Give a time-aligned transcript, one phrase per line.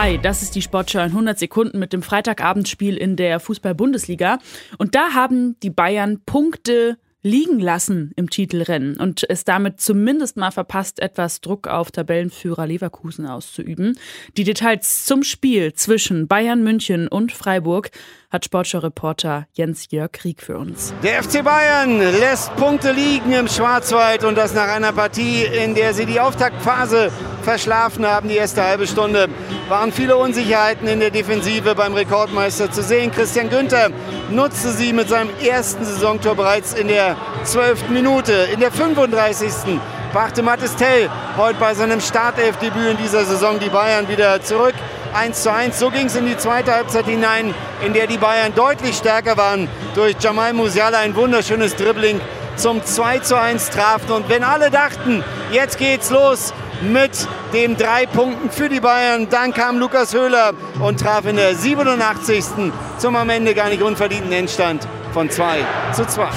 [0.00, 4.38] Hi, das ist die Sportschau in 100 Sekunden mit dem Freitagabendspiel in der Fußball-Bundesliga.
[4.78, 10.52] Und da haben die Bayern Punkte liegen lassen im Titelrennen und es damit zumindest mal
[10.52, 13.98] verpasst, etwas Druck auf Tabellenführer Leverkusen auszuüben.
[14.36, 17.90] Die Details zum Spiel zwischen Bayern München und Freiburg
[18.30, 20.94] hat Sportschau-Reporter Jens-Jörg Krieg für uns.
[21.02, 25.92] Der FC Bayern lässt Punkte liegen im Schwarzwald und das nach einer Partie, in der
[25.92, 27.10] sie die Auftaktphase
[27.48, 28.28] verschlafen haben.
[28.28, 29.26] Die erste halbe Stunde
[29.70, 33.10] waren viele Unsicherheiten in der Defensive beim Rekordmeister zu sehen.
[33.10, 33.88] Christian Günther
[34.30, 37.88] nutzte sie mit seinem ersten Saisontor bereits in der 12.
[37.88, 38.34] Minute.
[38.52, 39.80] In der 35.
[40.12, 41.08] brachte Mattes Tell
[41.38, 44.74] heute bei seinem Startelfdebüt in dieser Saison die Bayern wieder zurück.
[45.14, 45.78] 1 zu 1.
[45.78, 49.68] So ging es in die zweite Halbzeit hinein, in der die Bayern deutlich stärker waren.
[49.94, 52.20] Durch Jamal Musiala ein wunderschönes Dribbling
[52.56, 54.12] zum 2 zu 1 trafen.
[54.12, 59.52] Und wenn alle dachten, jetzt geht's los mit den drei Punkten für die Bayern, dann
[59.52, 62.72] kam Lukas Höhler und traf in der 87.
[62.98, 66.28] zum am Ende gar nicht unverdienten Endstand von 2 zu 2.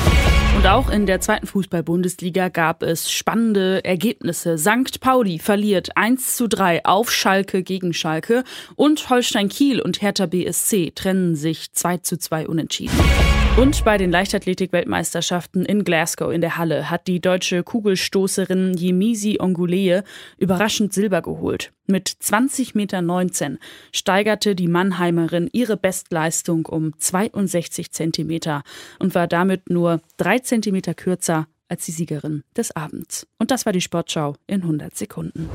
[0.62, 4.60] Und auch in der zweiten Fußball-Bundesliga gab es spannende Ergebnisse.
[4.60, 5.00] St.
[5.00, 8.44] Pauli verliert 1 zu 3 auf Schalke gegen Schalke
[8.76, 12.94] und Holstein Kiel und Hertha BSC trennen sich 2 zu 2 unentschieden.
[13.58, 20.04] Und bei den Leichtathletik-Weltmeisterschaften in Glasgow in der Halle hat die deutsche Kugelstoßerin Yemisi Onguleye
[20.38, 21.74] überraschend Silber geholt.
[21.86, 23.60] Mit 20,19 Meter
[23.92, 28.64] steigerte die Mannheimerin ihre Bestleistung um 62 Zentimeter
[29.00, 33.26] und war damit nur drei Zentimeter kürzer als die Siegerin des Abends.
[33.40, 35.50] Und das war die Sportschau in 100 Sekunden.